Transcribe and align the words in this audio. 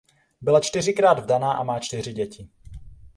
Byla 0.41 0.59
čtyřikrát 0.59 1.19
vdaná 1.19 1.51
a 1.53 1.63
má 1.63 1.79
čtyři 1.79 2.13
děti. 2.13 2.49